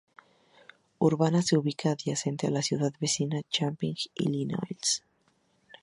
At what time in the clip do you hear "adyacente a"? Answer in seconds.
1.91-2.49